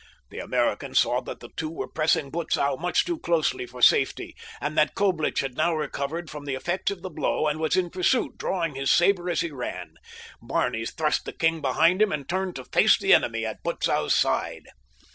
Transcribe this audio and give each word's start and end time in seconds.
The 0.31 0.39
American 0.39 0.95
saw 0.95 1.21
that 1.21 1.41
the 1.41 1.49
two 1.55 1.69
were 1.69 1.87
pressing 1.87 2.31
Butzow 2.31 2.75
much 2.75 3.05
too 3.05 3.19
closely 3.19 3.67
for 3.67 3.83
safety 3.83 4.35
and 4.59 4.75
that 4.75 4.95
Coblich 4.95 5.41
had 5.41 5.55
now 5.55 5.75
recovered 5.75 6.27
from 6.27 6.45
the 6.45 6.55
effects 6.55 6.89
of 6.89 7.03
the 7.03 7.09
blow 7.11 7.45
and 7.47 7.59
was 7.59 7.77
in 7.77 7.91
pursuit, 7.91 8.39
drawing 8.39 8.73
his 8.73 8.89
saber 8.89 9.29
as 9.29 9.41
he 9.41 9.51
ran. 9.51 9.93
Barney 10.41 10.87
thrust 10.87 11.25
the 11.25 11.33
king 11.33 11.61
behind 11.61 12.01
him 12.01 12.11
and 12.11 12.27
turned 12.27 12.55
to 12.55 12.65
face 12.65 12.97
the 12.97 13.13
enemy, 13.13 13.45
at 13.45 13.61
Butzow's 13.61 14.15
side. 14.15 14.69